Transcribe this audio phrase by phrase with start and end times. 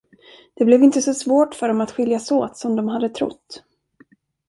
[0.53, 3.63] Det blev inte så svårt för dem att skiljas åt som de hade trott.